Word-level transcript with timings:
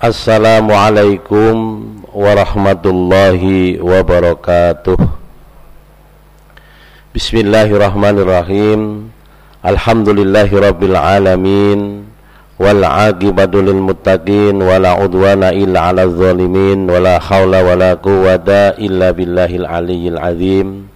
Assalamualaikum 0.00 1.84
warahmatullahi 2.16 3.76
wabarakatuh. 3.84 4.96
Bismillahirrahmanirrahim. 7.12 9.12
Alhamdulillahi 9.60 10.56
rabbil 10.56 10.96
alamin. 10.96 12.08
Wal 12.56 12.80
aqibatu 12.80 13.60
lil 13.60 13.76
muttaqin. 13.76 14.56
Wala 14.56 14.96
illa 15.52 15.92
ala 15.92 16.08
zalimin. 16.08 16.88
Wala 16.88 17.20
hawla 17.20 17.60
wala 17.60 17.92
quwata 18.00 18.80
illa 18.80 19.12
billahil 19.12 19.68
aliyyil 19.68 20.16
azim. 20.16 20.88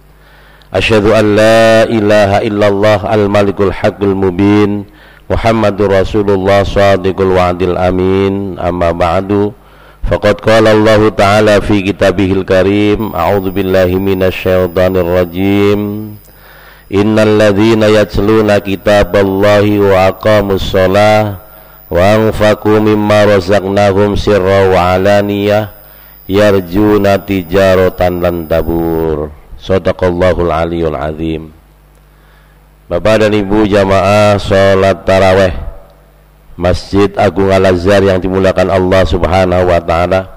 Asyhadu 0.73 1.13
an 1.13 1.37
la 1.37 1.85
ilaha 1.93 2.41
illallah 2.41 3.05
al-malikul 3.05 3.69
haqqul 3.69 4.17
mubin 4.17 4.89
Muhammadur 5.25 5.89
Rasulullah 5.89 6.61
Sadiqul 6.61 7.33
Wa'dil 7.33 7.73
Amin. 7.81 8.61
Amma 8.61 8.93
ba'du. 8.93 9.57
Faqad 10.05 10.37
qala 10.37 10.77
Allah 10.77 11.01
Ta'ala 11.09 11.55
fi 11.65 11.81
kitabihil 11.81 12.45
karim 12.45 13.09
A'udhu 13.09 13.49
billahi 13.49 13.97
minasyaitanir 13.97 15.01
rajim. 15.01 16.13
Innal 16.93 17.41
ladhina 17.41 17.89
yatsluna 17.89 18.61
kitaballahi 18.61 19.81
wa 19.81 20.13
aqamus 20.13 20.69
shalah 20.69 21.41
Wa 21.89 22.21
anfaku 22.21 22.77
mimma 22.77 23.25
razaqnahum 23.25 24.13
sirra 24.13 24.69
wa 24.69 24.93
alaniyah 24.93 25.73
Yarjuna 26.29 27.25
tijaratan 27.25 28.21
lan 28.21 28.35
tabur. 28.45 29.33
Sadaqallahul 29.57 30.53
aliyul 30.53 30.93
azim 30.93 31.64
Bapak 32.85 33.25
dan 33.25 33.33
Ibu 33.33 33.65
jamaah 33.65 34.37
sholat 34.37 35.09
taraweh 35.09 35.57
Masjid 36.53 37.09
Agung 37.17 37.49
Al-Azhar 37.49 38.05
yang 38.05 38.21
dimulakan 38.21 38.69
Allah 38.69 39.01
subhanahu 39.01 39.73
wa 39.73 39.81
ta'ala. 39.81 40.29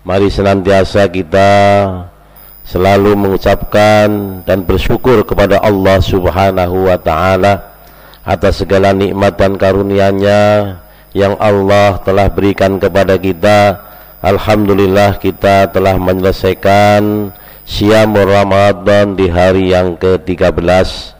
Mari 0.00 0.32
senantiasa 0.32 1.04
kita 1.12 1.50
selalu 2.64 3.12
mengucapkan 3.12 4.40
dan 4.48 4.64
bersyukur 4.64 5.20
kepada 5.28 5.60
Allah 5.60 6.00
subhanahu 6.00 6.88
wa 6.88 6.96
ta'ala 6.96 7.76
Atas 8.24 8.64
segala 8.64 8.96
nikmat 8.96 9.36
dan 9.36 9.60
karunia-Nya 9.60 10.40
yang 11.12 11.36
Allah 11.36 12.00
telah 12.00 12.32
berikan 12.32 12.80
kepada 12.80 13.20
kita. 13.20 13.76
Alhamdulillah 14.24 15.20
kita 15.20 15.68
telah 15.68 16.00
menyelesaikan 16.00 17.28
siam 17.68 18.16
Ramadan 18.16 19.20
di 19.20 19.28
hari 19.28 19.76
yang 19.76 20.00
ke-13 20.00 21.17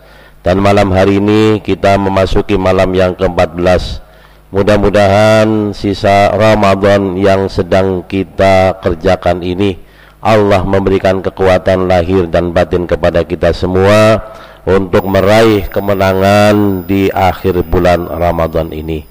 dan 0.48 0.64
malam 0.64 0.88
hari 0.96 1.20
ini 1.20 1.60
kita 1.60 2.00
memasuki 2.00 2.56
malam 2.56 2.88
yang 2.96 3.12
ke-14 3.12 4.00
Mudah-mudahan 4.48 5.76
sisa 5.76 6.32
Ramadan 6.32 7.20
yang 7.20 7.52
sedang 7.52 8.00
kita 8.08 8.80
kerjakan 8.80 9.44
ini 9.44 9.76
Allah 10.24 10.64
memberikan 10.64 11.20
kekuatan 11.20 11.84
lahir 11.84 12.32
dan 12.32 12.56
batin 12.56 12.88
kepada 12.88 13.28
kita 13.28 13.52
semua 13.52 14.24
Untuk 14.64 15.04
meraih 15.04 15.68
kemenangan 15.68 16.88
di 16.88 17.12
akhir 17.12 17.68
bulan 17.68 18.08
Ramadan 18.08 18.72
ini. 18.72 19.04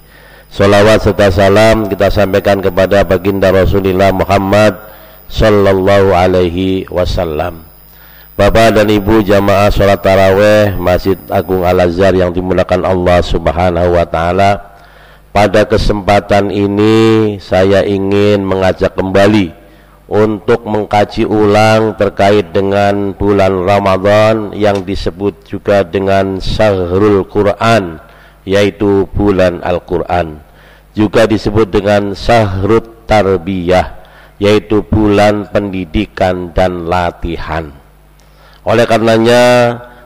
Salawat 0.50 1.06
serta 1.06 1.30
salam 1.30 1.86
kita 1.86 2.10
sampaikan 2.10 2.58
kepada 2.58 3.06
baginda 3.06 3.54
Rasulullah 3.54 4.10
Muhammad 4.10 4.74
Sallallahu 5.30 6.18
alaihi 6.18 6.90
wasallam 6.90 7.67
Bapak 8.38 8.70
dan 8.70 8.86
Ibu 8.86 9.26
jamaah 9.26 9.66
sholat 9.66 9.98
taraweh 9.98 10.78
Masjid 10.78 11.18
Agung 11.26 11.66
Al-Azhar 11.66 12.14
yang 12.14 12.30
dimulakan 12.30 12.86
Allah 12.86 13.18
subhanahu 13.18 13.98
wa 13.98 14.06
ta'ala. 14.06 14.78
Pada 15.34 15.66
kesempatan 15.66 16.54
ini 16.54 17.34
saya 17.42 17.82
ingin 17.82 18.46
mengajak 18.46 18.94
kembali 18.94 19.50
Untuk 20.06 20.62
mengkaji 20.70 21.26
ulang 21.26 21.98
terkait 21.98 22.54
dengan 22.54 23.10
bulan 23.12 23.58
Ramadan 23.66 24.54
Yang 24.54 24.86
disebut 24.86 25.34
juga 25.42 25.82
dengan 25.82 26.38
Syahrul 26.38 27.26
Quran 27.26 27.98
Yaitu 28.46 29.10
bulan 29.18 29.66
Al-Quran. 29.66 30.38
Juga 30.94 31.26
disebut 31.26 31.74
dengan 31.74 32.14
Syahrul 32.14 33.02
Tarbiyah 33.02 33.98
Yaitu 34.38 34.86
bulan 34.86 35.50
pendidikan 35.50 36.54
dan 36.54 36.86
latihan 36.86 37.77
oleh 38.68 38.84
karenanya 38.84 39.44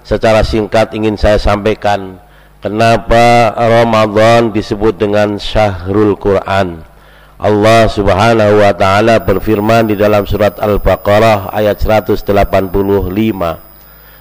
secara 0.06 0.46
singkat 0.46 0.94
ingin 0.94 1.18
saya 1.18 1.34
sampaikan 1.34 2.22
kenapa 2.62 3.50
Ramadan 3.58 4.54
disebut 4.54 5.02
dengan 5.02 5.34
Syahrul 5.34 6.14
Quran. 6.14 6.86
Allah 7.42 7.90
Subhanahu 7.90 8.62
wa 8.62 8.70
taala 8.70 9.18
berfirman 9.18 9.90
di 9.90 9.98
dalam 9.98 10.22
surat 10.30 10.62
Al-Baqarah 10.62 11.50
ayat 11.50 11.82
185. 11.82 12.22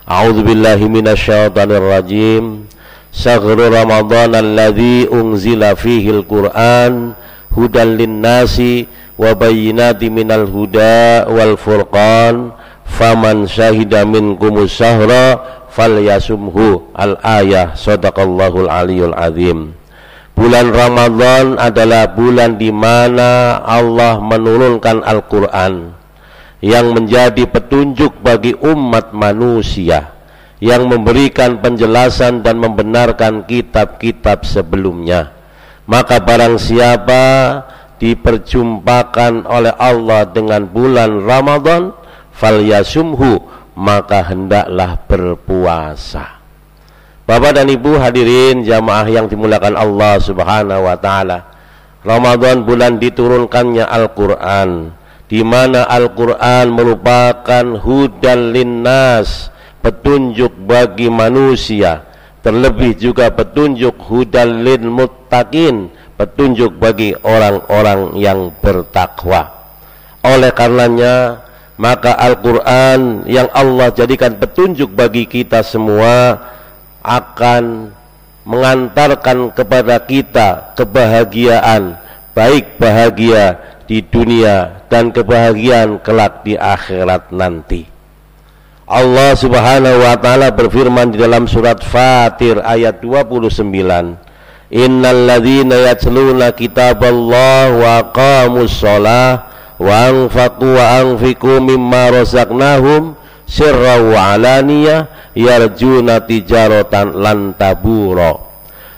A'udzu 0.09 0.41
billahi 0.41 0.89
minasyaitonir 0.89 1.85
rajim. 1.85 2.65
Syahrul 3.13 3.69
Ramadan 3.69 4.33
alladzi 4.33 5.05
unzila 5.05 5.77
fihi 5.77 6.09
al-Qur'an 6.09 7.13
hudan 7.53 7.93
lin-nasi 7.93 8.89
wa 9.21 9.37
bayyinatin 9.37 10.09
minal 10.09 10.49
huda 10.49 11.29
wal 11.29 11.53
furqan 11.61 12.57
faman 12.85 13.45
syahida 13.49 14.05
minkumus 14.05 14.73
syahra 14.73 15.39
falyasumhu 15.71 16.91
al 16.95 17.17
ayah 17.21 17.73
sadaqallahul 17.77 18.69
aliyul 18.69 19.15
azim 19.15 19.75
Bulan 20.31 20.73
Ramadan 20.73 21.59
adalah 21.59 22.17
bulan 22.17 22.57
di 22.57 22.71
mana 22.73 23.61
Allah 23.61 24.17
menurunkan 24.23 25.03
Al-Quran 25.05 25.93
yang 26.63 26.97
menjadi 26.97 27.45
petunjuk 27.45 28.17
bagi 28.23 28.57
umat 28.57 29.11
manusia 29.13 30.13
yang 30.61 30.89
memberikan 30.89 31.57
penjelasan 31.61 32.45
dan 32.45 32.61
membenarkan 32.61 33.45
kitab-kitab 33.49 34.45
sebelumnya. 34.45 35.33
Maka 35.89 36.21
barang 36.21 36.57
siapa 36.61 37.23
diperjumpakan 37.97 39.49
oleh 39.49 39.73
Allah 39.77 40.25
dengan 40.29 40.69
bulan 40.69 41.21
Ramadan, 41.21 41.93
falyasumhu 42.41 43.37
maka 43.77 44.25
hendaklah 44.25 44.97
berpuasa. 45.05 46.41
Bapak 47.29 47.61
dan 47.61 47.69
Ibu 47.69 48.01
hadirin 48.01 48.65
jamaah 48.65 49.05
yang 49.05 49.29
dimulakan 49.29 49.77
Allah 49.77 50.17
Subhanahu 50.17 50.89
wa 50.89 50.97
taala 50.97 51.53
Ramadan 52.01 52.65
bulan 52.65 52.97
diturunkannya 52.97 53.85
Al-Qur'an 53.85 54.89
di 55.29 55.45
mana 55.45 55.85
Al-Qur'an 55.85 56.73
merupakan 56.73 57.77
hudan 57.77 58.51
linnas 58.51 59.53
petunjuk 59.85 60.51
bagi 60.65 61.07
manusia 61.13 62.09
terlebih 62.41 62.97
juga 62.97 63.29
petunjuk 63.29 64.01
hudan 64.01 64.65
lin 64.65 64.89
muttaqin 64.89 65.93
petunjuk 66.17 66.77
bagi 66.77 67.13
orang-orang 67.21 68.17
yang 68.17 68.49
bertakwa. 68.61 69.49
Oleh 70.25 70.53
karenanya 70.53 71.41
maka 71.81 72.13
Al-Quran 72.13 73.25
yang 73.25 73.49
Allah 73.49 73.89
jadikan 73.89 74.37
petunjuk 74.37 74.93
bagi 74.93 75.25
kita 75.25 75.65
semua 75.65 76.37
akan 77.01 77.89
mengantarkan 78.45 79.49
kepada 79.49 79.97
kita 80.05 80.77
kebahagiaan 80.77 81.97
baik 82.37 82.77
bahagia 82.77 83.57
di 83.89 84.05
dunia 84.05 84.85
dan 84.93 85.09
kebahagiaan 85.09 85.97
kelak 86.05 86.45
di 86.45 86.53
akhirat 86.53 87.33
nanti. 87.33 87.89
Allah 88.85 89.33
subhanahu 89.33 90.05
wa 90.05 90.15
ta'ala 90.21 90.53
berfirman 90.53 91.15
di 91.15 91.17
dalam 91.17 91.49
surat 91.49 91.81
Fatir 91.81 92.61
ayat 92.61 92.99
29 93.01 93.57
Innal 94.71 95.21
ladhina 95.31 95.89
yatsluna 95.89 96.51
kitaballah 96.51 97.71
wa 97.71 97.95
qamus 98.11 98.83
sholah 98.83 99.50
wa 99.81 100.13
anfaqu 100.13 100.77
wa 100.77 100.85
anfiqu 101.01 101.57
mimma 101.57 102.21
razaqnahum 102.21 103.17
sirra 103.49 103.97
wa 103.97 104.37
alaniyah 104.37 105.33
yarjuna 105.33 106.21
tijaratan 106.21 107.17
lan 107.17 107.57
tabura. 107.57 108.37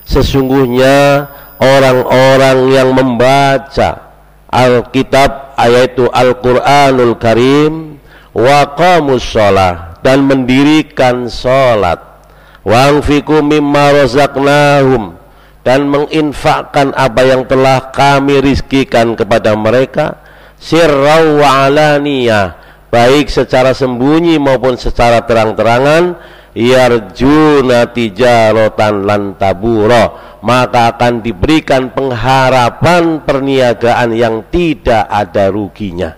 Sesungguhnya 0.03 1.31
orang-orang 1.63 2.67
yang 2.67 2.91
membaca 2.91 4.11
Alkitab 4.51 5.55
yaitu 5.55 6.11
Al-Qur'anul 6.11 7.15
Karim 7.15 7.97
wa 8.35 8.67
qamus 8.75 9.23
shalah 9.23 9.97
dan 10.03 10.27
mendirikan 10.27 11.31
salat 11.31 11.97
wa 12.67 12.75
anfiqu 12.91 13.39
mimma 13.39 14.03
razaqnahum 14.03 15.15
dan 15.63 15.87
menginfakkan 15.87 16.91
apa 16.91 17.21
yang 17.23 17.47
telah 17.47 17.89
kami 17.95 18.43
rizkikan 18.43 19.15
kepada 19.15 19.55
mereka 19.55 20.19
sirrau 20.63 21.43
wa 21.43 21.67
alaniyah. 21.67 22.63
Baik 22.87 23.27
secara 23.27 23.75
sembunyi 23.75 24.39
maupun 24.39 24.79
secara 24.79 25.25
terang-terangan 25.25 26.15
yarjuna 26.53 27.89
tijaratan 27.89 28.93
lan 29.03 29.33
tabura 29.33 30.37
maka 30.45 30.93
akan 30.93 31.23
diberikan 31.23 31.89
pengharapan 31.89 33.23
perniagaan 33.23 34.13
yang 34.13 34.45
tidak 34.51 35.07
ada 35.09 35.49
ruginya. 35.49 36.13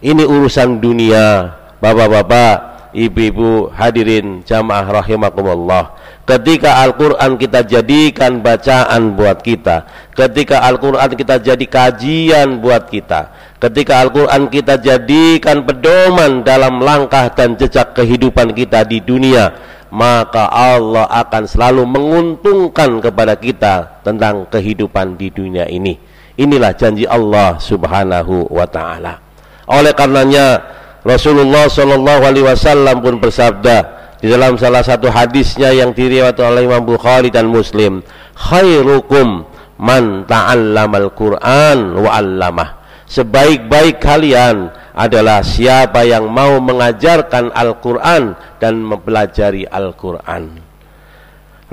Ini 0.00 0.24
urusan 0.24 0.80
dunia 0.80 1.50
bapak-bapak 1.82 2.69
ibu-ibu 2.92 3.70
hadirin 3.74 4.42
jamaah 4.46 5.02
rahimakumullah. 5.02 5.96
Ketika 6.24 6.86
Al-Quran 6.86 7.34
kita 7.40 7.66
jadikan 7.66 8.38
bacaan 8.38 9.18
buat 9.18 9.42
kita. 9.42 9.86
Ketika 10.14 10.62
Al-Quran 10.62 11.10
kita 11.18 11.42
jadi 11.42 11.66
kajian 11.66 12.62
buat 12.62 12.86
kita. 12.86 13.34
Ketika 13.58 13.98
Al-Quran 14.04 14.46
kita 14.46 14.78
jadikan 14.78 15.66
pedoman 15.66 16.46
dalam 16.46 16.78
langkah 16.78 17.28
dan 17.34 17.58
jejak 17.58 17.92
kehidupan 17.98 18.54
kita 18.54 18.86
di 18.86 19.02
dunia 19.02 19.70
Maka 19.90 20.46
Allah 20.54 21.10
akan 21.10 21.50
selalu 21.50 21.82
menguntungkan 21.82 23.02
kepada 23.02 23.34
kita 23.34 23.98
tentang 24.06 24.46
kehidupan 24.46 25.18
di 25.18 25.34
dunia 25.34 25.66
ini. 25.66 25.98
Inilah 26.38 26.70
janji 26.78 27.10
Allah 27.10 27.58
subhanahu 27.58 28.46
wa 28.54 28.70
ta'ala. 28.70 29.18
Oleh 29.66 29.90
karenanya 29.90 30.62
Rasulullah 31.00 31.64
SAW 31.64 33.00
pun 33.00 33.14
bersabda 33.16 33.76
di 34.20 34.28
dalam 34.28 34.60
salah 34.60 34.84
satu 34.84 35.08
hadisnya 35.08 35.72
yang 35.72 35.96
diriwayatkan 35.96 36.52
oleh 36.52 36.68
Imam 36.68 36.84
Bukhari 36.84 37.32
dan 37.32 37.48
Muslim 37.48 38.04
khairukum 38.36 39.48
man 39.80 40.28
ta'allamal 40.28 41.08
Qur'an 41.16 41.96
wa 41.96 42.10
'allamah. 42.20 42.68
Sebaik-baik 43.08 43.98
kalian 43.98 44.70
adalah 44.94 45.40
siapa 45.40 46.04
yang 46.04 46.28
mau 46.28 46.60
mengajarkan 46.60 47.50
Al-Qur'an 47.50 48.36
dan 48.60 48.84
mempelajari 48.84 49.64
Al-Qur'an. 49.66 50.62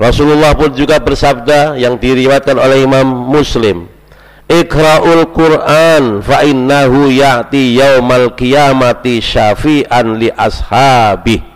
Rasulullah 0.00 0.56
pun 0.56 0.72
juga 0.72 0.98
bersabda 1.02 1.76
yang 1.76 2.00
diriwayatkan 2.00 2.56
oleh 2.56 2.86
Imam 2.86 3.06
Muslim 3.28 3.97
Iqra'ul 4.48 5.28
Qur'an 5.36 6.24
fa 6.24 6.40
innahu 6.40 7.12
ya'ti 7.12 7.76
yaumal 7.76 8.32
qiyamati 8.32 9.20
syafi'an 9.20 10.16
li 10.16 10.32
ashabihi 10.32 11.48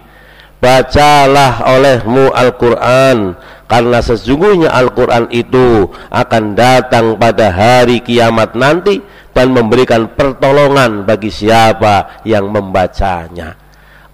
bacalah 0.62 1.75
olehmu 1.75 2.31
Al-Quran 2.31 3.35
karena 3.67 3.99
sesungguhnya 3.99 4.71
Al-Quran 4.71 5.27
itu 5.35 5.91
akan 6.06 6.55
datang 6.55 7.19
pada 7.19 7.50
hari 7.50 7.99
kiamat 7.99 8.55
nanti 8.55 9.03
dan 9.35 9.50
memberikan 9.50 10.15
pertolongan 10.15 11.03
bagi 11.03 11.35
siapa 11.35 12.23
yang 12.23 12.47
membacanya. 12.53 13.59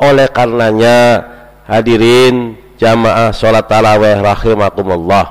Oleh 0.01 0.31
karenanya 0.33 1.27
hadirin 1.69 2.57
jamaah 2.81 3.35
sholat 3.35 3.67
taraweh 3.67 4.17
rahimakumullah 4.23 5.27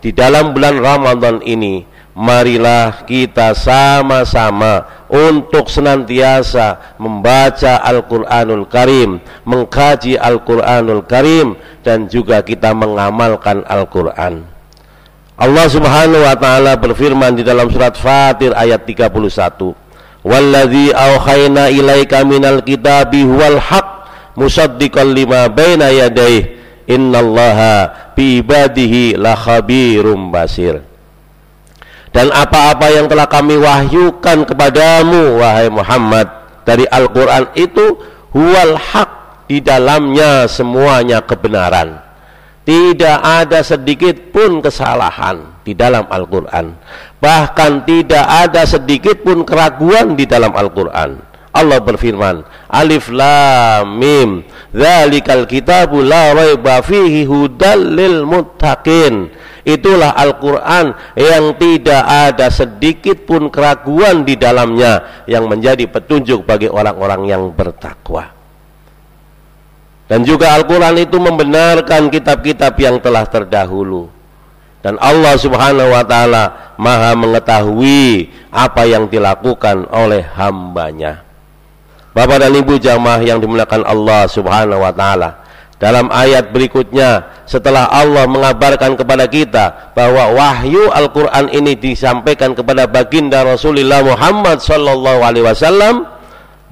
di 0.00 0.10
dalam 0.10 0.56
bulan 0.56 0.80
Ramadan 0.80 1.44
ini 1.44 1.84
marilah 2.16 3.04
kita 3.04 3.52
sama-sama 3.52 5.04
untuk 5.12 5.68
senantiasa 5.68 6.96
membaca 6.96 7.84
Al-Quranul 7.84 8.64
Karim, 8.72 9.20
mengkaji 9.44 10.16
Al-Quranul 10.16 11.04
Karim, 11.04 11.60
dan 11.84 12.08
juga 12.08 12.40
kita 12.40 12.72
mengamalkan 12.72 13.60
Al-Quran. 13.68 14.48
Allah 15.36 15.66
Subhanahu 15.68 16.24
wa 16.24 16.32
taala 16.40 16.80
berfirman 16.80 17.36
di 17.36 17.44
dalam 17.44 17.68
surat 17.68 17.92
Fatir 17.92 18.56
ayat 18.56 18.88
31. 18.88 19.76
Walladzi 20.24 20.96
auhayna 20.96 21.68
ilaika 21.68 22.24
minal 22.24 22.64
kitabi 22.64 23.28
huwal 23.28 23.60
haq 23.60 24.08
musaddiqan 24.40 25.12
lima 25.12 25.52
baina 25.52 25.92
yadayhi 25.92 26.56
innallaha 26.88 27.92
bi 28.16 28.40
ibadihi 28.40 29.20
la 29.20 29.36
khabirum 29.36 30.32
basir 30.32 30.85
dan 32.16 32.32
apa-apa 32.32 32.88
yang 32.96 33.12
telah 33.12 33.28
kami 33.28 33.60
wahyukan 33.60 34.48
kepadamu 34.48 35.36
wahai 35.36 35.68
Muhammad 35.68 36.24
dari 36.64 36.88
Al-Qur'an 36.88 37.52
itu 37.52 37.92
huwal 38.32 38.80
haq 38.80 39.44
di 39.44 39.60
dalamnya 39.60 40.48
semuanya 40.48 41.20
kebenaran. 41.20 42.00
Tidak 42.64 43.20
ada 43.20 43.60
sedikit 43.60 44.32
pun 44.32 44.64
kesalahan 44.64 45.60
di 45.60 45.76
dalam 45.76 46.08
Al-Qur'an. 46.08 46.72
Bahkan 47.20 47.84
tidak 47.84 48.24
ada 48.24 48.64
sedikit 48.64 49.20
pun 49.20 49.44
keraguan 49.44 50.16
di 50.16 50.24
dalam 50.24 50.56
Al-Qur'an. 50.56 51.20
Allah 51.56 51.80
berfirman 51.80 52.44
Alif 52.68 53.08
Lam 53.08 53.96
Mim 53.96 54.44
Dzalikal 54.76 55.48
kitabu 55.48 56.04
la 56.04 56.36
raiba 56.36 56.84
fihi 56.84 57.24
hudal 57.24 57.96
lil 57.96 58.28
muttaqin 58.28 59.32
Itulah 59.66 60.14
Al-Quran 60.14 60.94
yang 61.18 61.58
tidak 61.58 62.02
ada 62.06 62.46
sedikit 62.54 63.26
pun 63.26 63.50
keraguan 63.50 64.22
di 64.22 64.38
dalamnya 64.38 65.26
yang 65.26 65.50
menjadi 65.50 65.90
petunjuk 65.90 66.46
bagi 66.46 66.70
orang-orang 66.70 67.26
yang 67.26 67.42
bertakwa. 67.50 68.30
Dan 70.06 70.22
juga 70.22 70.54
Al-Quran 70.54 71.02
itu 71.02 71.18
membenarkan 71.18 72.06
kitab-kitab 72.14 72.78
yang 72.78 73.02
telah 73.02 73.26
terdahulu. 73.26 74.06
Dan 74.86 75.02
Allah 75.02 75.34
subhanahu 75.34 75.90
wa 75.90 76.06
ta'ala 76.06 76.78
maha 76.78 77.18
mengetahui 77.18 78.30
apa 78.54 78.86
yang 78.86 79.10
dilakukan 79.10 79.82
oleh 79.90 80.22
hambanya. 80.38 81.26
Bapak 82.14 82.38
dan 82.38 82.54
Ibu 82.54 82.78
jamaah 82.78 83.18
yang 83.18 83.42
dimuliakan 83.42 83.82
Allah 83.82 84.30
subhanahu 84.30 84.78
wa 84.78 84.94
ta'ala 84.94 85.42
dalam 85.76 86.08
ayat 86.08 86.56
berikutnya 86.56 87.44
setelah 87.44 87.92
Allah 87.92 88.24
mengabarkan 88.24 88.96
kepada 88.96 89.28
kita 89.28 89.92
bahwa 89.92 90.32
wahyu 90.32 90.88
Al-Qur'an 90.88 91.52
ini 91.52 91.76
disampaikan 91.76 92.56
kepada 92.56 92.88
baginda 92.88 93.44
Rasulullah 93.44 94.00
Muhammad 94.00 94.64
sallallahu 94.64 95.20
alaihi 95.20 95.44
wasallam 95.44 96.08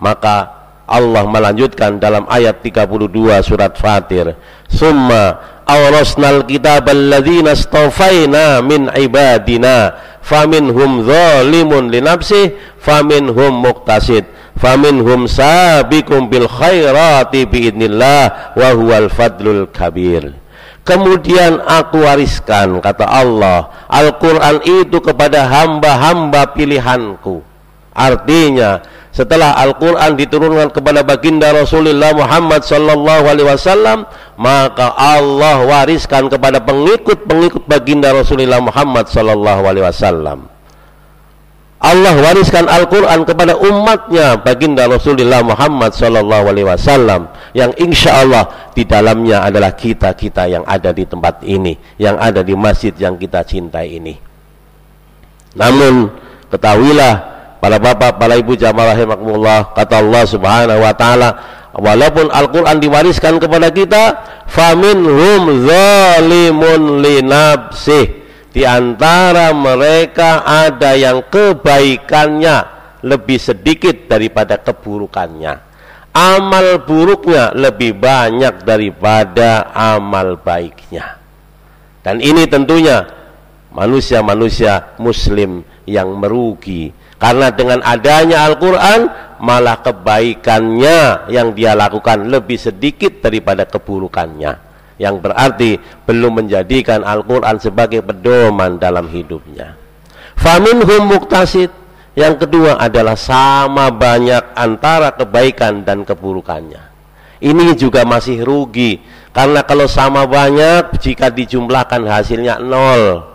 maka 0.00 0.64
Allah 0.84 1.24
melanjutkan 1.24 1.96
dalam 1.96 2.28
ayat 2.28 2.60
32 2.60 3.08
surat 3.40 3.72
Fatir. 3.72 4.36
Summa 4.68 5.40
awrasnal 5.64 6.44
kitab 6.44 6.84
alladzina 6.92 7.56
astafaina 7.56 8.60
min 8.60 8.92
ibadina 8.92 9.96
faminhum 10.20 11.08
zalimun 11.08 11.88
li 11.88 12.04
nafsihi 12.04 12.76
faminhum 12.76 13.64
muqtasid 13.64 14.28
faminhum 14.58 15.26
sabiqum 15.26 16.30
bil 16.30 16.46
khairati 16.46 17.46
biidnillah 17.46 18.54
wa 18.54 18.68
huwal 18.74 19.10
fadlul 19.10 19.66
kabir. 19.70 20.34
Kemudian 20.84 21.64
aku 21.64 22.04
wariskan 22.04 22.76
kata 22.84 23.08
Allah 23.08 23.72
Al-Quran 23.88 24.60
itu 24.68 25.00
kepada 25.00 25.48
hamba-hamba 25.48 26.52
pilihanku. 26.52 27.40
Artinya 27.96 28.84
setelah 29.14 29.54
Al-Quran 29.62 30.18
diturunkan 30.18 30.75
kepada 30.75 31.06
baginda 31.06 31.54
Rasulullah 31.54 32.11
Muhammad 32.12 32.66
sallallahu 32.66 33.25
alaihi 33.30 33.46
wasallam 33.46 34.04
maka 34.34 34.90
Allah 34.99 35.62
wariskan 35.62 36.26
kepada 36.26 36.58
pengikut-pengikut 36.58 37.62
baginda 37.70 38.11
Rasulullah 38.11 38.58
Muhammad 38.58 39.06
sallallahu 39.06 39.62
alaihi 39.70 39.87
wasallam 39.87 40.50
Allah 41.85 42.17
wariskan 42.17 42.64
Al-Quran 42.64 43.29
kepada 43.29 43.61
umatnya 43.61 44.41
baginda 44.41 44.88
Rasulullah 44.88 45.45
Muhammad 45.45 45.93
Sallallahu 45.93 46.49
Alaihi 46.49 46.64
Wasallam 46.64 47.29
yang 47.53 47.76
insya 47.76 48.25
Allah 48.25 48.73
di 48.73 48.88
dalamnya 48.88 49.45
adalah 49.45 49.76
kita-kita 49.76 50.49
yang 50.49 50.64
ada 50.64 50.97
di 50.97 51.05
tempat 51.05 51.45
ini 51.45 51.76
yang 52.00 52.17
ada 52.17 52.41
di 52.41 52.57
masjid 52.57 52.97
yang 52.97 53.21
kita 53.21 53.45
cintai 53.45 54.00
ini. 54.00 54.17
Namun 55.61 56.09
ketahuilah 56.49 57.14
para 57.61 57.76
bapak, 57.76 58.17
para 58.17 58.33
ibu 58.41 58.57
jamaah 58.57 58.97
rahimakumullah 58.97 59.76
kata 59.76 60.00
Allah 60.00 60.25
subhanahu 60.25 60.81
wa 60.81 60.95
ta'ala 60.97 61.31
walaupun 61.76 62.33
Al-Quran 62.33 62.81
diwariskan 62.81 63.37
kepada 63.37 63.69
kita 63.69 64.03
faminhum 64.49 65.69
zalimun 65.69 67.05
linabsih 67.05 68.24
di 68.54 68.62
antara 68.62 69.50
mereka 69.50 70.46
ada 70.46 70.94
yang 70.94 71.26
kebaikannya 71.26 72.62
lebih 73.02 73.42
sedikit 73.42 74.06
daripada 74.06 74.62
keburukannya. 74.62 75.75
Amal 76.14 76.87
buruknya 76.87 77.50
lebih 77.50 77.99
banyak 77.99 78.62
daripada 78.62 79.75
amal 79.75 80.38
baiknya. 80.38 81.18
Dan 82.06 82.23
ini 82.23 82.46
tentunya 82.46 83.02
manusia-manusia 83.75 84.94
muslim 85.02 85.66
yang 85.82 86.14
merugi. 86.14 86.94
Karena 87.18 87.50
dengan 87.50 87.82
adanya 87.82 88.46
Al-Quran, 88.46 89.11
malah 89.42 89.82
kebaikannya 89.82 91.26
yang 91.26 91.58
dia 91.58 91.75
lakukan 91.75 92.30
lebih 92.30 92.62
sedikit 92.62 93.18
daripada 93.18 93.66
keburukannya 93.66 94.74
yang 95.04 95.20
berarti 95.20 95.76
belum 96.08 96.40
menjadikan 96.40 97.04
Al-Quran 97.04 97.61
sebagai 97.61 98.00
pedoman 98.00 98.80
dalam 98.80 99.04
hidupnya. 99.12 99.76
Faminhum 100.40 101.04
muktasid. 101.12 101.68
Yang 102.14 102.46
kedua 102.46 102.78
adalah 102.78 103.18
sama 103.18 103.90
banyak 103.90 104.54
antara 104.54 105.12
kebaikan 105.18 105.82
dan 105.82 106.06
keburukannya. 106.06 106.94
ini 107.42 107.75
juga 107.76 108.06
masih 108.06 108.40
rugi. 108.46 109.02
Karena 109.34 109.66
kalau 109.66 109.90
sama 109.90 110.23
banyak 110.25 110.94
jika 111.02 111.28
dijumlahkan 111.34 112.06
hasilnya 112.06 112.62
nol. 112.62 113.34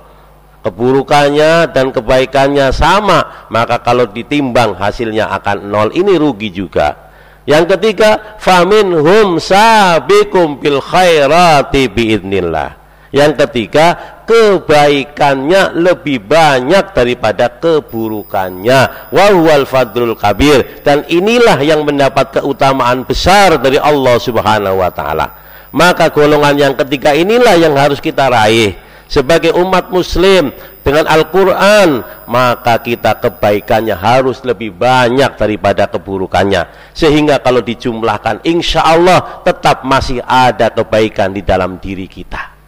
Keburukannya 0.63 1.75
dan 1.75 1.91
kebaikannya 1.91 2.71
sama 2.71 3.47
maka 3.51 3.83
kalau 3.83 4.07
ditimbang 4.07 4.79
hasilnya 4.79 5.27
akan 5.27 5.67
nol. 5.67 5.87
Ini 5.91 6.15
rugi 6.15 6.47
juga 6.55 7.08
yang 7.49 7.65
ketiga 7.65 8.37
famin 8.37 8.93
hum 8.93 9.41
sabikum 9.41 10.61
bil 10.61 10.77
khairati 10.77 11.89
biidnillah. 11.89 12.77
Yang 13.09 13.41
ketiga 13.41 13.97
kebaikannya 14.29 15.73
lebih 15.73 16.29
banyak 16.29 16.93
daripada 16.93 17.49
keburukannya. 17.57 19.09
Wal 19.09 19.65
fadlul 19.65 20.13
kabir. 20.13 20.85
Dan 20.85 21.09
inilah 21.09 21.57
yang 21.65 21.81
mendapat 21.81 22.37
keutamaan 22.37 23.01
besar 23.01 23.57
dari 23.57 23.81
Allah 23.81 24.21
Subhanahu 24.21 24.85
wa 24.85 24.93
taala. 24.93 25.33
Maka 25.73 26.13
golongan 26.13 26.53
yang 26.53 26.73
ketiga 26.77 27.17
inilah 27.17 27.57
yang 27.57 27.73
harus 27.73 27.97
kita 27.97 28.29
raih 28.29 28.77
sebagai 29.09 29.57
umat 29.57 29.89
muslim 29.89 30.53
dengan 30.85 31.09
Al-Quran 31.09 32.05
maka 32.29 32.77
kita 32.79 33.17
kebaikannya 33.17 33.97
harus 33.97 34.45
lebih 34.45 34.77
banyak 34.77 35.33
daripada 35.35 35.89
keburukannya. 35.89 36.93
Sehingga 36.93 37.41
kalau 37.41 37.65
dijumlahkan 37.65 38.45
insya 38.45 38.85
Allah 38.85 39.41
tetap 39.41 39.81
masih 39.83 40.21
ada 40.23 40.69
kebaikan 40.69 41.33
di 41.33 41.41
dalam 41.41 41.81
diri 41.81 42.05
kita 42.05 42.58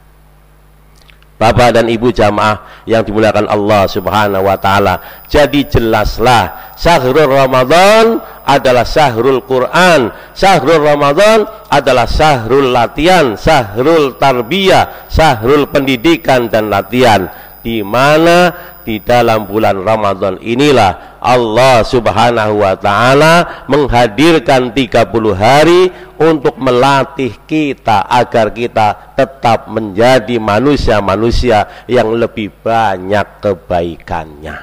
Bapak 1.41 1.73
dan 1.73 1.89
Ibu 1.89 2.13
jamaah 2.13 2.85
yang 2.85 3.01
dimuliakan 3.01 3.49
Allah 3.49 3.89
Subhanahu 3.89 4.45
wa 4.45 4.61
taala. 4.61 5.25
Jadi 5.25 5.65
jelaslah 5.65 6.77
syahrul 6.77 7.25
Ramadan 7.25 8.21
adalah 8.45 8.85
syahrul 8.85 9.41
Quran. 9.49 10.13
Syahrul 10.37 10.85
Ramadan 10.85 11.49
adalah 11.65 12.05
syahrul 12.05 12.69
latihan, 12.69 13.33
syahrul 13.33 14.21
tarbiyah, 14.21 15.09
syahrul 15.09 15.65
pendidikan 15.65 16.45
dan 16.45 16.69
latihan 16.69 17.25
di 17.61 17.85
mana 17.85 18.49
di 18.81 18.97
dalam 18.97 19.45
bulan 19.45 19.77
Ramadan 19.85 20.41
inilah 20.41 21.21
Allah 21.21 21.85
Subhanahu 21.85 22.65
wa 22.65 22.73
taala 22.73 23.65
menghadirkan 23.69 24.73
30 24.73 25.05
hari 25.37 25.93
untuk 26.17 26.57
melatih 26.57 27.37
kita 27.45 28.09
agar 28.09 28.49
kita 28.49 29.13
tetap 29.13 29.69
menjadi 29.69 30.41
manusia-manusia 30.41 31.85
yang 31.85 32.09
lebih 32.17 32.49
banyak 32.65 33.25
kebaikannya. 33.37 34.57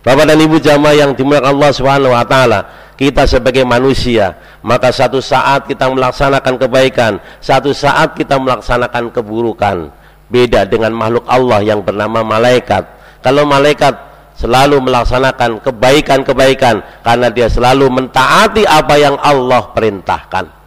Bapak 0.00 0.24
dan 0.26 0.40
Ibu 0.40 0.56
jamaah 0.58 0.96
yang 0.96 1.12
dimuliakan 1.14 1.54
Allah 1.54 1.70
Subhanahu 1.70 2.16
wa 2.16 2.24
taala, 2.26 2.60
kita 2.98 3.28
sebagai 3.28 3.62
manusia, 3.62 4.34
maka 4.64 4.90
satu 4.90 5.22
saat 5.22 5.68
kita 5.70 5.86
melaksanakan 5.92 6.56
kebaikan, 6.56 7.12
satu 7.38 7.70
saat 7.70 8.16
kita 8.16 8.40
melaksanakan 8.40 9.12
keburukan 9.12 9.99
beda 10.30 10.64
dengan 10.64 10.94
makhluk 10.94 11.26
Allah 11.26 11.60
yang 11.60 11.82
bernama 11.82 12.22
malaikat. 12.22 12.86
Kalau 13.20 13.44
malaikat 13.44 13.92
selalu 14.38 14.80
melaksanakan 14.80 15.60
kebaikan-kebaikan 15.60 16.80
karena 17.04 17.28
dia 17.28 17.50
selalu 17.52 17.92
mentaati 17.92 18.64
apa 18.64 18.94
yang 18.96 19.20
Allah 19.20 19.68
perintahkan. 19.76 20.60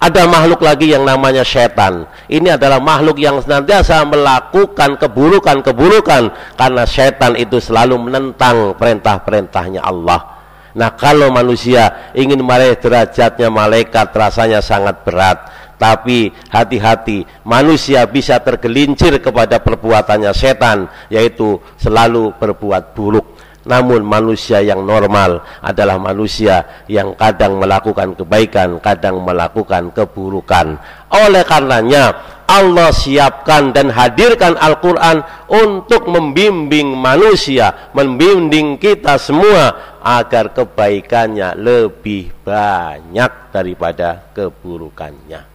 Ada 0.00 0.24
makhluk 0.24 0.64
lagi 0.64 0.96
yang 0.96 1.04
namanya 1.04 1.44
setan. 1.44 2.08
Ini 2.24 2.56
adalah 2.56 2.80
makhluk 2.80 3.20
yang 3.20 3.36
senantiasa 3.36 4.00
melakukan 4.08 4.96
keburukan-keburukan 4.96 6.56
karena 6.56 6.88
setan 6.88 7.36
itu 7.36 7.60
selalu 7.60 8.08
menentang 8.08 8.72
perintah-perintahnya 8.80 9.84
Allah. 9.84 10.40
Nah 10.72 10.96
kalau 10.96 11.28
manusia 11.28 12.12
ingin 12.16 12.40
meraih 12.40 12.80
derajatnya 12.80 13.52
malaikat 13.52 14.08
rasanya 14.16 14.64
sangat 14.64 15.04
berat 15.04 15.36
tapi 15.80 16.28
hati-hati 16.52 17.24
manusia 17.48 18.04
bisa 18.04 18.36
tergelincir 18.44 19.16
kepada 19.24 19.64
perbuatannya 19.64 20.28
setan 20.36 20.92
yaitu 21.08 21.56
selalu 21.80 22.36
berbuat 22.36 22.92
buruk. 22.92 23.26
Namun 23.60 24.00
manusia 24.04 24.64
yang 24.64 24.88
normal 24.88 25.44
adalah 25.60 26.00
manusia 26.00 26.84
yang 26.88 27.12
kadang 27.12 27.60
melakukan 27.60 28.16
kebaikan 28.16 28.80
kadang 28.80 29.20
melakukan 29.20 29.92
keburukan. 29.92 30.80
Oleh 31.12 31.44
karenanya 31.44 32.16
Allah 32.48 32.88
siapkan 32.88 33.70
dan 33.70 33.92
hadirkan 33.92 34.56
Al-Quran 34.56 35.22
untuk 35.52 36.08
membimbing 36.08 36.96
manusia 36.96 37.92
membimbing 37.92 38.80
kita 38.80 39.20
semua 39.20 39.96
agar 40.00 40.56
kebaikannya 40.56 41.54
lebih 41.60 42.32
banyak 42.42 43.52
daripada 43.52 44.32
keburukannya 44.32 45.49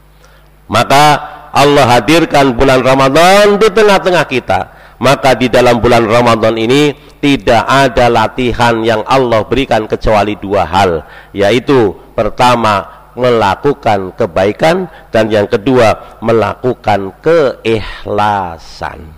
maka 0.68 1.36
Allah 1.56 1.88
hadirkan 1.98 2.52
bulan 2.52 2.84
Ramadan 2.84 3.56
di 3.56 3.68
tengah-tengah 3.72 4.26
kita. 4.28 4.60
Maka 4.96 5.36
di 5.36 5.52
dalam 5.52 5.84
bulan 5.84 6.08
Ramadan 6.08 6.56
ini 6.56 6.96
tidak 7.20 7.68
ada 7.68 8.08
latihan 8.08 8.80
yang 8.80 9.04
Allah 9.04 9.44
berikan 9.44 9.88
kecuali 9.92 10.40
dua 10.40 10.64
hal, 10.64 11.04
yaitu 11.36 11.92
pertama 12.16 13.08
melakukan 13.16 14.16
kebaikan 14.16 14.88
dan 15.12 15.32
yang 15.32 15.48
kedua 15.48 16.20
melakukan 16.24 17.12
keikhlasan. 17.20 19.12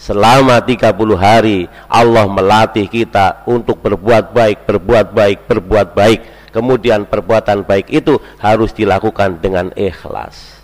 Selama 0.00 0.64
30 0.64 0.96
hari 1.12 1.68
Allah 1.84 2.24
melatih 2.24 2.88
kita 2.88 3.44
untuk 3.44 3.84
berbuat 3.84 4.32
baik, 4.32 4.64
berbuat 4.64 5.12
baik, 5.12 5.38
berbuat 5.44 5.88
baik 5.92 6.20
kemudian 6.50 7.06
perbuatan 7.06 7.66
baik 7.66 7.90
itu 7.90 8.18
harus 8.38 8.70
dilakukan 8.74 9.38
dengan 9.42 9.70
ikhlas. 9.74 10.60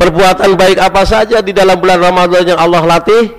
Perbuatan 0.00 0.56
baik 0.56 0.80
apa 0.80 1.04
saja 1.04 1.44
di 1.44 1.52
dalam 1.52 1.76
bulan 1.76 2.00
Ramadan 2.00 2.42
yang 2.48 2.60
Allah 2.60 2.82
latih? 2.88 3.36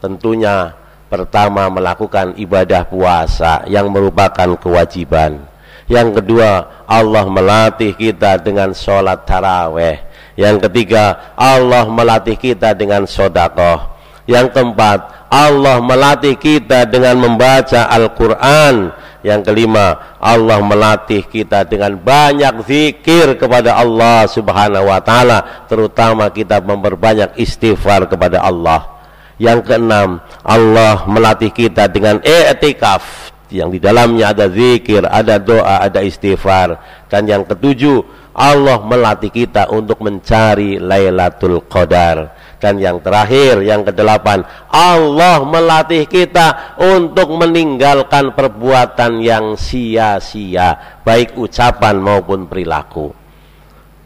Tentunya 0.00 0.72
pertama 1.12 1.68
melakukan 1.68 2.32
ibadah 2.40 2.88
puasa 2.88 3.62
yang 3.68 3.92
merupakan 3.92 4.56
kewajiban. 4.56 5.44
Yang 5.92 6.24
kedua 6.24 6.82
Allah 6.88 7.28
melatih 7.28 7.92
kita 7.92 8.40
dengan 8.40 8.72
sholat 8.72 9.28
taraweh. 9.28 10.00
Yang 10.32 10.64
ketiga 10.68 11.36
Allah 11.36 11.84
melatih 11.84 12.40
kita 12.40 12.72
dengan 12.72 13.04
sodakoh 13.04 13.92
yang 14.26 14.48
keempat 14.50 15.28
Allah 15.32 15.80
melatih 15.80 16.36
kita 16.36 16.84
dengan 16.84 17.16
membaca 17.16 17.88
Al-Quran 17.88 18.92
yang 19.22 19.40
kelima, 19.40 20.18
Allah 20.18 20.58
melatih 20.60 21.24
kita 21.24 21.62
dengan 21.64 21.94
banyak 21.96 22.66
zikir 22.66 23.38
kepada 23.38 23.78
Allah 23.78 24.26
Subhanahu 24.26 24.90
wa 24.90 24.98
taala, 24.98 25.64
terutama 25.70 26.28
kita 26.28 26.58
memperbanyak 26.58 27.38
istighfar 27.38 28.10
kepada 28.10 28.42
Allah. 28.42 29.00
Yang 29.38 29.72
keenam, 29.72 30.20
Allah 30.42 31.06
melatih 31.06 31.54
kita 31.54 31.86
dengan 31.88 32.18
i'tikaf 32.20 33.32
yang 33.48 33.70
di 33.70 33.78
dalamnya 33.78 34.36
ada 34.36 34.50
zikir, 34.50 35.06
ada 35.06 35.38
doa, 35.38 35.80
ada 35.80 36.02
istighfar. 36.02 36.76
Dan 37.06 37.30
yang 37.30 37.42
ketujuh, 37.46 38.02
Allah 38.34 38.80
melatih 38.84 39.28
kita 39.30 39.70
untuk 39.70 40.02
mencari 40.02 40.80
Lailatul 40.80 41.62
Qadar 41.68 42.41
dan 42.62 42.78
yang 42.78 43.02
terakhir 43.02 43.58
yang 43.66 43.82
kedelapan 43.82 44.46
Allah 44.70 45.42
melatih 45.42 46.06
kita 46.06 46.78
untuk 46.78 47.34
meninggalkan 47.34 48.30
perbuatan 48.38 49.18
yang 49.18 49.58
sia-sia 49.58 51.02
baik 51.02 51.34
ucapan 51.34 51.98
maupun 51.98 52.46
perilaku. 52.46 53.10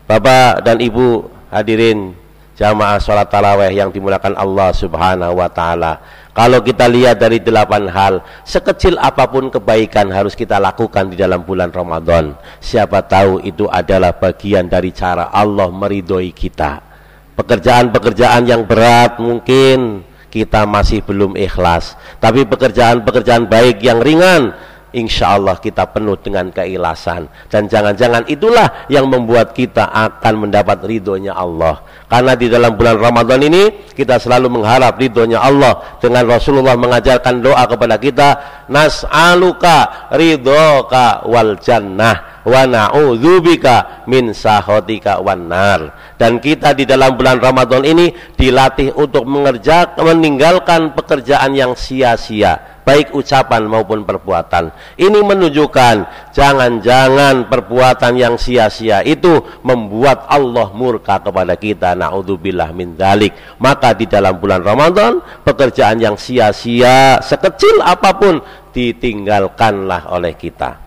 Bapak 0.08 0.64
dan 0.64 0.80
Ibu 0.80 1.28
hadirin 1.52 2.16
jamaah 2.56 2.96
sholat 2.96 3.28
taraweh 3.28 3.76
yang 3.76 3.92
dimulakan 3.92 4.32
Allah 4.32 4.72
subhanahu 4.72 5.36
wa 5.36 5.52
ta'ala. 5.52 6.24
Kalau 6.32 6.64
kita 6.64 6.88
lihat 6.88 7.20
dari 7.20 7.40
delapan 7.44 7.88
hal 7.92 8.24
sekecil 8.40 8.96
apa 8.96 9.28
pun 9.28 9.52
kebaikan 9.52 10.08
harus 10.08 10.32
kita 10.32 10.56
lakukan 10.56 11.12
di 11.12 11.16
dalam 11.20 11.44
bulan 11.44 11.68
Ramadan. 11.68 12.32
Siapa 12.60 13.04
tahu 13.04 13.44
itu 13.44 13.68
adalah 13.68 14.16
bagian 14.16 14.64
dari 14.68 14.96
cara 14.96 15.28
Allah 15.28 15.68
meridhoi 15.68 16.32
kita 16.32 16.95
pekerjaan-pekerjaan 17.36 18.48
yang 18.48 18.64
berat 18.64 19.20
mungkin 19.20 20.02
kita 20.32 20.64
masih 20.68 21.04
belum 21.04 21.36
ikhlas. 21.36 21.96
Tapi 22.18 22.48
pekerjaan-pekerjaan 22.48 23.48
baik 23.48 23.80
yang 23.80 24.00
ringan 24.00 24.52
insya 24.96 25.36
Allah 25.36 25.60
kita 25.60 25.88
penuh 25.92 26.16
dengan 26.20 26.48
keikhlasan. 26.48 27.28
Dan 27.52 27.68
jangan-jangan 27.68 28.24
itulah 28.28 28.88
yang 28.88 29.08
membuat 29.08 29.52
kita 29.52 29.92
akan 29.92 30.48
mendapat 30.48 30.80
ridhonya 30.84 31.36
Allah. 31.36 31.84
Karena 32.08 32.32
di 32.36 32.48
dalam 32.48 32.76
bulan 32.76 32.96
Ramadan 32.96 33.40
ini 33.44 33.92
kita 33.92 34.16
selalu 34.16 34.60
mengharap 34.60 34.96
ridhonya 34.96 35.40
Allah. 35.40 36.00
Dengan 36.00 36.24
Rasulullah 36.28 36.76
mengajarkan 36.76 37.44
doa 37.44 37.64
kepada 37.68 37.96
kita 38.00 38.28
nas'aluka 38.72 40.10
ridhoka 40.16 41.24
wal 41.28 41.56
jannah 41.60 42.35
wa 42.46 42.62
na'udzubika 42.62 44.06
min 44.06 44.30
sahotika 44.30 45.18
wan 45.18 45.50
nar 45.50 46.14
dan 46.14 46.38
kita 46.38 46.72
di 46.78 46.86
dalam 46.86 47.18
bulan 47.18 47.42
Ramadan 47.42 47.82
ini 47.82 48.14
dilatih 48.38 48.94
untuk 48.94 49.26
mengerjakan 49.26 49.98
meninggalkan 49.98 50.94
pekerjaan 50.94 51.52
yang 51.58 51.74
sia-sia 51.74 52.76
baik 52.86 53.10
ucapan 53.18 53.66
maupun 53.66 54.06
perbuatan. 54.06 54.70
Ini 54.94 55.18
menunjukkan 55.18 55.96
jangan-jangan 56.30 57.50
perbuatan 57.50 58.14
yang 58.14 58.38
sia-sia 58.38 59.02
itu 59.02 59.42
membuat 59.66 60.30
Allah 60.30 60.70
murka 60.70 61.18
kepada 61.18 61.58
kita. 61.58 61.98
Naudzubillah 61.98 62.70
min 62.70 62.94
dalik. 62.94 63.34
Maka 63.58 63.98
di 63.98 64.06
dalam 64.06 64.38
bulan 64.38 64.62
Ramadan 64.62 65.18
pekerjaan 65.42 65.98
yang 65.98 66.14
sia-sia 66.14 67.18
sekecil 67.18 67.82
apa 67.82 68.14
pun 68.14 68.38
ditinggalkanlah 68.70 70.06
oleh 70.14 70.38
kita. 70.38 70.85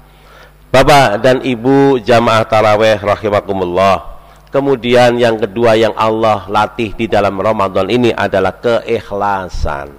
Bapak 0.69 1.25
dan 1.25 1.41
Ibu 1.41 1.97
jamaah 2.05 2.45
taraweh 2.45 3.01
rahimakumullah. 3.01 4.21
Kemudian 4.53 5.17
yang 5.17 5.37
kedua 5.37 5.73
yang 5.73 5.93
Allah 5.97 6.45
latih 6.45 6.93
di 6.93 7.09
dalam 7.09 7.37
Ramadan 7.41 7.89
ini 7.89 8.13
adalah 8.13 8.53
keikhlasan. 8.57 9.89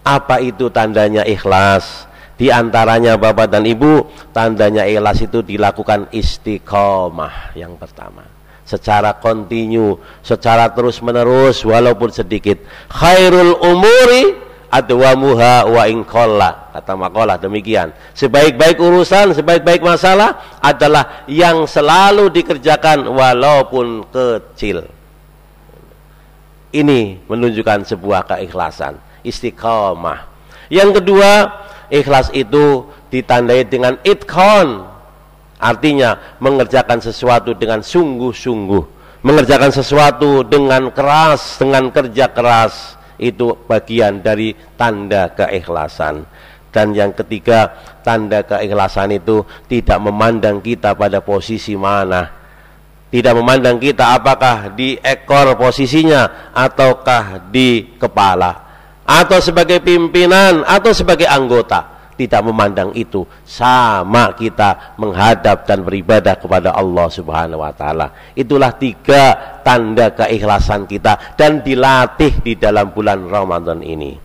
Apa 0.00 0.40
itu 0.40 0.72
tandanya 0.72 1.28
ikhlas? 1.28 2.08
Di 2.40 2.48
antaranya 2.48 3.20
Bapak 3.20 3.52
dan 3.52 3.68
Ibu, 3.68 4.08
tandanya 4.32 4.88
ikhlas 4.88 5.28
itu 5.28 5.44
dilakukan 5.44 6.08
istiqomah 6.08 7.52
yang 7.52 7.76
pertama. 7.76 8.24
Secara 8.64 9.20
kontinu, 9.20 10.00
secara 10.24 10.72
terus-menerus 10.72 11.68
walaupun 11.68 12.08
sedikit. 12.08 12.64
Khairul 12.88 13.60
umuri 13.60 14.49
adwamuha 14.70 15.66
wa 15.66 15.84
inqalla 15.90 16.70
kata 16.72 16.94
makalah 16.94 17.36
demikian. 17.36 17.90
Sebaik-baik 18.14 18.78
urusan 18.78 19.34
sebaik-baik 19.34 19.82
masalah 19.82 20.58
adalah 20.62 21.26
yang 21.26 21.66
selalu 21.66 22.30
dikerjakan 22.30 23.04
walaupun 23.10 24.06
kecil. 24.08 24.86
Ini 26.70 27.26
menunjukkan 27.26 27.82
sebuah 27.82 28.30
keikhlasan 28.30 29.10
istiqamah 29.26 30.30
yang 30.72 30.94
kedua 30.94 31.50
ikhlas 31.90 32.30
itu 32.32 32.86
ditandai 33.10 33.66
dengan 33.66 33.98
itkon 34.06 34.86
artinya 35.60 36.38
mengerjakan 36.40 37.02
sesuatu 37.02 37.52
dengan 37.52 37.84
sungguh-sungguh 37.84 38.84
mengerjakan 39.20 39.74
sesuatu 39.74 40.46
dengan 40.46 40.88
keras 40.94 41.60
dengan 41.60 41.92
kerja 41.92 42.30
keras 42.32 42.96
itu 43.20 43.52
bagian 43.68 44.24
dari 44.24 44.56
tanda 44.80 45.28
keikhlasan. 45.36 46.24
Dan 46.70 46.96
yang 46.96 47.12
ketiga 47.12 47.76
tanda 48.00 48.46
keikhlasan 48.46 49.12
itu 49.12 49.44
tidak 49.68 50.00
memandang 50.00 50.64
kita 50.64 50.96
pada 50.96 51.20
posisi 51.20 51.76
mana. 51.76 52.40
Tidak 53.10 53.34
memandang 53.34 53.82
kita 53.82 54.14
apakah 54.14 54.70
di 54.72 54.94
ekor 54.94 55.58
posisinya 55.58 56.54
ataukah 56.54 57.50
di 57.50 57.98
kepala. 57.98 58.70
Atau 59.02 59.42
sebagai 59.42 59.82
pimpinan 59.82 60.62
atau 60.62 60.94
sebagai 60.94 61.26
anggota. 61.26 61.98
Tidak 62.14 62.38
memandang 62.46 62.94
itu. 62.94 63.26
Sama 63.42 64.30
kita 64.38 64.94
menghadap 64.94 65.66
dan 65.66 65.82
beribadah 65.82 66.38
kepada 66.38 66.70
Allah 66.70 67.10
Subhanahu 67.10 67.66
wa 67.66 67.74
taala. 67.74 68.14
Itulah 68.38 68.70
tiga 68.78 69.49
tanda 69.60 70.12
keikhlasan 70.12 70.84
kita 70.84 71.36
dan 71.36 71.60
dilatih 71.60 72.40
di 72.42 72.56
dalam 72.56 72.92
bulan 72.92 73.28
Ramadan 73.28 73.80
ini. 73.80 74.16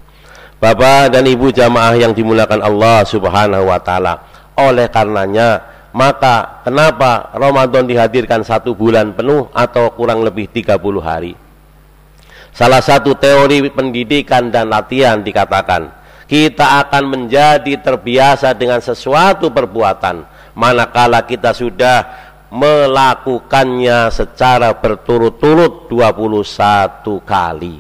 Bapak 0.56 1.14
dan 1.14 1.28
Ibu 1.28 1.52
jamaah 1.52 1.94
yang 2.00 2.16
dimuliakan 2.16 2.64
Allah 2.64 3.04
Subhanahu 3.04 3.70
wa 3.70 3.80
taala. 3.84 4.24
Oleh 4.56 4.88
karenanya 4.88 5.76
maka 5.96 6.64
kenapa 6.64 7.32
Ramadan 7.36 7.88
dihadirkan 7.88 8.44
satu 8.44 8.76
bulan 8.76 9.16
penuh 9.16 9.48
atau 9.56 9.92
kurang 9.96 10.24
lebih 10.28 10.52
30 10.52 10.76
hari? 11.00 11.34
Salah 12.56 12.80
satu 12.80 13.16
teori 13.20 13.68
pendidikan 13.72 14.48
dan 14.48 14.72
latihan 14.72 15.20
dikatakan 15.20 15.92
kita 16.26 16.88
akan 16.88 17.04
menjadi 17.04 17.80
terbiasa 17.84 18.56
dengan 18.56 18.82
sesuatu 18.82 19.52
perbuatan 19.52 20.24
manakala 20.56 21.22
kita 21.28 21.52
sudah 21.52 22.32
melakukannya 22.54 24.14
secara 24.14 24.74
berturut-turut 24.78 25.90
21 25.90 27.22
kali. 27.26 27.78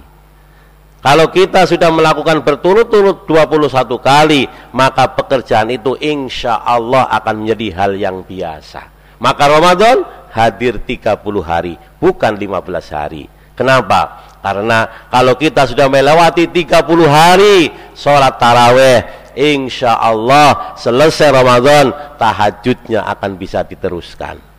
Kalau 1.06 1.30
kita 1.30 1.70
sudah 1.70 1.94
melakukan 1.94 2.42
berturut-turut 2.42 3.30
21 3.30 3.70
kali, 4.02 4.50
maka 4.74 5.06
pekerjaan 5.14 5.70
itu 5.70 5.94
insya 6.02 6.66
Allah 6.66 7.06
akan 7.14 7.46
menjadi 7.46 7.68
hal 7.78 7.92
yang 7.94 8.18
biasa. 8.26 8.90
Maka 9.22 9.46
Ramadan 9.46 10.02
hadir 10.34 10.82
30 10.82 11.22
hari, 11.46 11.78
bukan 12.02 12.34
15 12.34 12.90
hari. 12.90 13.30
Kenapa? 13.54 14.26
Karena 14.42 15.06
kalau 15.14 15.38
kita 15.38 15.70
sudah 15.70 15.86
melewati 15.86 16.50
30 16.50 17.06
hari 17.06 17.70
sholat 17.94 18.42
taraweh, 18.42 19.30
insya 19.38 20.02
Allah 20.02 20.74
selesai 20.74 21.30
Ramadan 21.30 22.18
tahajudnya 22.18 23.06
akan 23.14 23.32
bisa 23.38 23.62
diteruskan. 23.62 24.55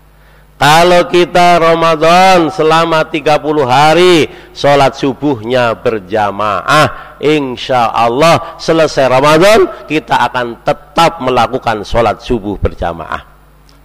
Kalau 0.57 1.05
kita 1.13 1.61
Ramadan 1.61 2.49
selama 2.49 3.05
30 3.05 3.45
hari 3.69 4.25
sholat 4.57 4.97
subuhnya 4.97 5.77
berjamaah, 5.77 7.21
insya 7.21 7.93
Allah 7.93 8.57
selesai 8.57 9.05
Ramadan 9.05 9.85
kita 9.85 10.17
akan 10.17 10.65
tetap 10.65 11.21
melakukan 11.21 11.85
sholat 11.85 12.25
subuh 12.25 12.57
berjamaah. 12.57 13.21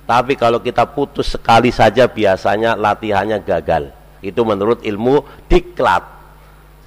Tapi 0.07 0.39
kalau 0.39 0.63
kita 0.63 0.87
putus 0.87 1.35
sekali 1.35 1.75
saja 1.75 2.07
biasanya 2.07 2.79
latihannya 2.79 3.43
gagal 3.43 3.91
itu 4.23 4.39
menurut 4.47 4.79
ilmu 4.87 5.27
diklat. 5.51 6.07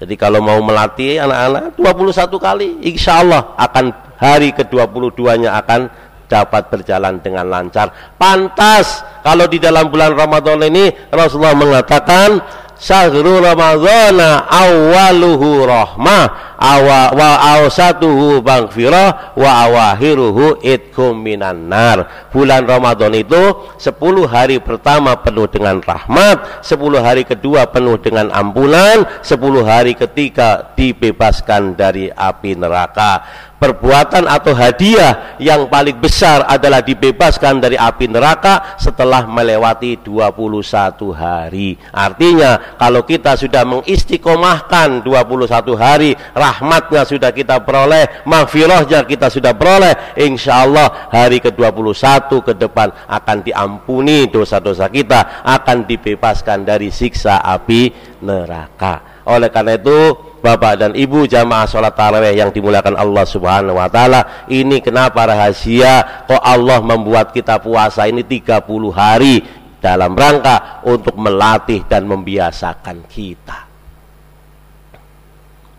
Jadi 0.01 0.17
kalau 0.17 0.41
mau 0.41 0.59
melatih 0.65 1.21
anak-anak 1.21 1.77
21 1.77 2.41
kali, 2.41 2.67
insya 2.89 3.21
Allah 3.21 3.53
akan 3.53 3.93
hari 4.17 4.49
ke-22-nya 4.51 5.55
akan 5.61 5.87
dapat 6.25 6.69
berjalan 6.69 7.21
dengan 7.21 7.47
lancar. 7.49 8.15
Pantas 8.17 9.01
kalau 9.25 9.45
di 9.49 9.57
dalam 9.57 9.89
bulan 9.89 10.13
Ramadan 10.13 10.61
ini 10.65 10.89
Rasulullah 11.09 11.57
mengatakan 11.57 12.41
sahru 12.75 13.39
ramadhana 13.39 14.45
awaluhu 14.51 15.63
rahmah 15.63 16.54
awa 16.65 17.13
wa 17.13 17.31
awsatuhu 17.61 18.41
bangfirah 18.41 19.37
wa 19.37 19.51
awahiruhu 19.69 20.65
itkum 20.65 21.13
minan 21.13 21.69
nar. 21.69 22.29
Bulan 22.33 22.65
Ramadan 22.65 23.13
itu 23.13 23.37
10 23.77 24.25
hari 24.25 24.57
pertama 24.57 25.13
penuh 25.21 25.45
dengan 25.45 25.77
rahmat 25.79 26.65
10 26.65 27.05
hari 27.05 27.23
kedua 27.23 27.69
penuh 27.69 28.01
dengan 28.01 28.33
ampunan 28.33 29.05
10 29.21 29.37
hari 29.61 29.93
ketiga 29.93 30.73
dibebaskan 30.73 31.77
dari 31.77 32.09
api 32.09 32.57
neraka. 32.57 33.21
Perbuatan 33.55 34.27
atau 34.27 34.51
hadiah 34.51 35.39
yang 35.39 35.71
paling 35.71 35.95
besar 35.95 36.43
adalah 36.43 36.83
dibebaskan 36.83 37.63
dari 37.63 37.79
api 37.79 38.11
neraka 38.11 38.75
setelah 38.75 39.23
melewati 39.23 40.03
21 40.03 41.15
hari. 41.15 41.79
Artinya 41.95 42.75
kalau 42.75 43.07
kita 43.07 43.39
sudah 43.39 43.63
mengistiqomahkan 43.63 44.99
21 45.07 45.71
hari 45.79 46.19
rahmatnya 46.55 47.03
sudah 47.03 47.35
kita 47.35 47.59
peroleh 47.67 48.23
maghfirahnya 48.23 49.03
kita 49.03 49.27
sudah 49.27 49.51
peroleh 49.51 50.15
insya 50.15 50.63
Allah 50.63 51.11
hari 51.11 51.43
ke-21 51.43 52.31
ke 52.39 52.53
depan 52.55 52.87
akan 53.11 53.37
diampuni 53.43 54.31
dosa-dosa 54.31 54.87
kita 54.87 55.43
akan 55.43 55.83
dibebaskan 55.83 56.63
dari 56.63 56.87
siksa 56.87 57.43
api 57.43 57.91
neraka 58.23 59.25
oleh 59.27 59.51
karena 59.51 59.75
itu 59.75 60.15
Bapak 60.45 60.77
dan 60.77 60.91
Ibu 60.93 61.25
jamaah 61.25 61.65
sholat 61.65 61.97
tarawih 61.97 62.37
yang 62.37 62.53
dimuliakan 62.53 62.93
Allah 62.93 63.25
Subhanahu 63.25 63.81
wa 63.81 63.89
taala. 63.89 64.45
Ini 64.45 64.77
kenapa 64.77 65.25
rahasia 65.25 66.21
kok 66.29 66.37
Allah 66.37 66.85
membuat 66.85 67.33
kita 67.33 67.57
puasa 67.57 68.05
ini 68.05 68.21
30 68.21 68.61
hari 68.93 69.41
dalam 69.81 70.13
rangka 70.13 70.85
untuk 70.85 71.17
melatih 71.17 71.89
dan 71.89 72.05
membiasakan 72.05 73.09
kita. 73.09 73.64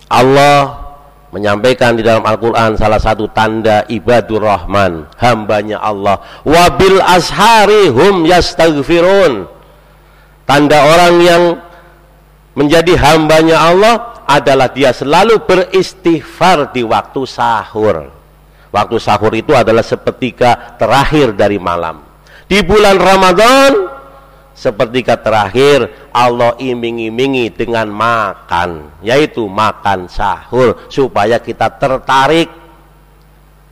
Allah 0.06 0.86
menyampaikan 1.34 1.98
di 1.98 2.06
dalam 2.06 2.22
Al-Quran 2.22 2.78
salah 2.78 3.02
satu 3.02 3.28
tanda 3.28 3.82
ibadur 3.90 4.46
rahman 4.46 5.10
hambanya 5.18 5.82
Allah 5.82 6.22
wabil 6.46 7.02
ashari 7.02 7.90
hum 7.90 8.24
yastaghfirun 8.24 9.50
tanda 10.46 10.78
orang 10.86 11.14
yang 11.20 11.42
menjadi 12.56 12.96
hambanya 12.96 13.60
Allah 13.60 13.94
adalah 14.26 14.72
dia 14.72 14.90
selalu 14.90 15.44
beristighfar 15.46 16.74
di 16.74 16.82
waktu 16.82 17.22
sahur. 17.28 18.10
Waktu 18.74 18.96
sahur 18.98 19.32
itu 19.36 19.54
adalah 19.54 19.86
sepertiga 19.86 20.74
terakhir 20.80 21.32
dari 21.38 21.60
malam. 21.60 22.02
Di 22.50 22.64
bulan 22.66 22.98
Ramadan, 22.98 23.70
sepertiga 24.56 25.20
terakhir 25.20 26.08
Allah 26.16 26.56
iming-imingi 26.56 27.52
dengan 27.52 27.92
makan, 27.92 28.98
yaitu 29.04 29.44
makan 29.44 30.08
sahur 30.08 30.88
supaya 30.88 31.36
kita 31.36 31.76
tertarik. 31.76 32.48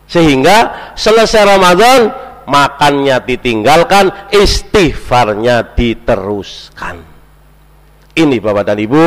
Sehingga 0.04 0.92
selesai 0.92 1.48
Ramadan, 1.48 2.12
makannya 2.44 3.16
ditinggalkan, 3.24 4.12
istighfarnya 4.28 5.72
diteruskan. 5.72 7.00
Ini 8.14 8.36
Bapak 8.38 8.68
dan 8.68 8.78
Ibu, 8.78 9.06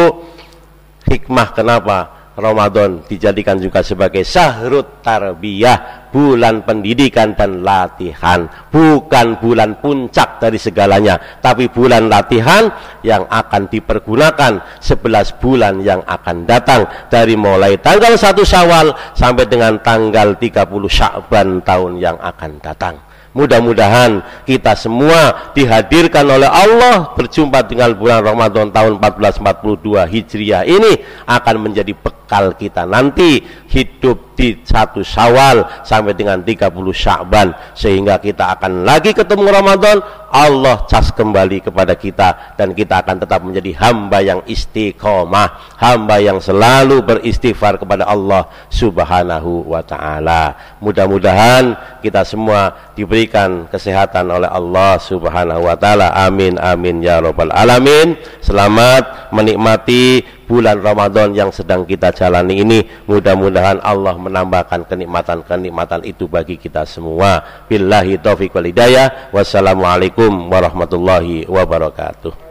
hikmah 1.06 1.54
kenapa 1.54 2.17
Ramadan 2.38 3.02
dijadikan 3.10 3.58
juga 3.58 3.82
sebagai 3.82 4.22
syahrut 4.22 5.02
tarbiyah, 5.02 6.14
bulan 6.14 6.62
pendidikan 6.62 7.34
dan 7.34 7.66
latihan, 7.66 8.46
bukan 8.70 9.42
bulan 9.42 9.82
puncak 9.82 10.38
dari 10.38 10.62
segalanya, 10.62 11.18
tapi 11.42 11.66
bulan 11.66 12.06
latihan 12.06 12.70
yang 13.02 13.26
akan 13.26 13.66
dipergunakan 13.74 14.54
11 14.78 15.42
bulan 15.42 15.82
yang 15.82 16.06
akan 16.06 16.46
datang 16.46 16.86
dari 17.10 17.34
mulai 17.34 17.82
tanggal 17.82 18.14
1 18.14 18.38
Syawal 18.46 18.94
sampai 19.18 19.50
dengan 19.50 19.82
tanggal 19.82 20.38
30 20.38 20.62
Sya'ban 20.94 21.66
tahun 21.66 21.98
yang 21.98 22.22
akan 22.22 22.62
datang. 22.62 23.08
Mudah-mudahan 23.38 24.26
kita 24.50 24.74
semua 24.74 25.54
dihadirkan 25.54 26.26
oleh 26.26 26.50
Allah 26.50 27.14
berjumpa 27.14 27.70
dengan 27.70 27.94
bulan 27.94 28.26
Ramadan 28.26 28.74
tahun 28.74 28.98
1442 28.98 30.10
Hijriah 30.10 30.66
ini 30.66 30.98
akan 31.30 31.70
menjadi 31.70 31.94
bekal 31.94 32.18
kita. 32.30 32.84
Nanti 32.84 33.40
hidup 33.72 34.28
di 34.38 34.62
satu 34.62 35.02
Syawal 35.02 35.82
sampai 35.82 36.14
dengan 36.14 36.46
30 36.46 36.70
Sya'ban 36.94 37.74
sehingga 37.74 38.22
kita 38.22 38.54
akan 38.54 38.86
lagi 38.86 39.18
ketemu 39.18 39.50
Ramadan 39.50 39.98
Allah 40.30 40.86
cas 40.86 41.10
kembali 41.10 41.66
kepada 41.66 41.98
kita 41.98 42.54
dan 42.54 42.78
kita 42.78 43.02
akan 43.02 43.18
tetap 43.18 43.42
menjadi 43.42 43.74
hamba 43.82 44.22
yang 44.22 44.46
istiqomah 44.46 45.80
hamba 45.82 46.22
yang 46.22 46.38
selalu 46.38 47.02
beristighfar 47.02 47.82
kepada 47.82 48.06
Allah 48.06 48.46
subhanahu 48.70 49.74
wa 49.74 49.82
ta'ala. 49.82 50.78
Mudah-mudahan 50.86 51.74
kita 52.06 52.22
semua 52.22 52.94
diberikan 52.94 53.66
kesehatan 53.66 54.30
oleh 54.30 54.52
Allah 54.52 55.02
subhanahu 55.02 55.66
wa 55.66 55.74
ta'ala. 55.74 56.14
Amin 56.14 56.62
amin 56.62 57.02
ya 57.02 57.18
robbal 57.18 57.50
alamin. 57.50 58.14
Selamat 58.44 59.34
menikmati 59.34 60.37
bulan 60.48 60.80
Ramadan 60.80 61.36
yang 61.36 61.52
sedang 61.52 61.84
kita 61.84 62.16
jalani 62.16 62.64
ini 62.64 62.80
mudah-mudahan 63.06 63.84
Allah 63.84 64.16
menambahkan 64.16 64.88
kenikmatan-kenikmatan 64.88 66.08
itu 66.08 66.26
bagi 66.26 66.56
kita 66.56 66.88
semua. 66.88 67.44
Billahi 67.68 68.18
taufiq 68.18 68.56
wal 68.56 68.72
hidayah. 68.72 69.30
Wassalamualaikum 69.36 70.48
warahmatullahi 70.48 71.46
wabarakatuh 71.46 72.47